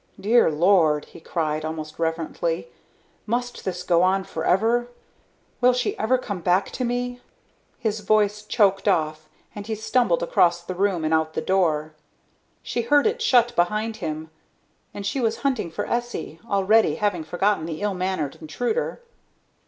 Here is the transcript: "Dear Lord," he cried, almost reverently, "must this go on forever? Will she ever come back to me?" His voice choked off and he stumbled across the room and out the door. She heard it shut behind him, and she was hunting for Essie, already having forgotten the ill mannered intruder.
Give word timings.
"Dear 0.19 0.49
Lord," 0.49 1.05
he 1.05 1.19
cried, 1.19 1.63
almost 1.63 1.99
reverently, 1.99 2.69
"must 3.27 3.63
this 3.63 3.83
go 3.83 4.01
on 4.01 4.23
forever? 4.23 4.87
Will 5.61 5.73
she 5.73 5.95
ever 5.99 6.17
come 6.17 6.41
back 6.41 6.71
to 6.71 6.83
me?" 6.83 7.21
His 7.77 7.99
voice 7.99 8.41
choked 8.41 8.87
off 8.87 9.29
and 9.53 9.67
he 9.67 9.75
stumbled 9.75 10.23
across 10.23 10.63
the 10.63 10.73
room 10.73 11.05
and 11.05 11.13
out 11.13 11.33
the 11.35 11.39
door. 11.41 11.93
She 12.63 12.81
heard 12.81 13.05
it 13.05 13.21
shut 13.21 13.55
behind 13.55 13.97
him, 13.97 14.31
and 14.91 15.05
she 15.05 15.21
was 15.21 15.37
hunting 15.45 15.69
for 15.69 15.85
Essie, 15.85 16.39
already 16.49 16.95
having 16.95 17.23
forgotten 17.23 17.67
the 17.67 17.81
ill 17.81 17.93
mannered 17.93 18.37
intruder. 18.41 19.01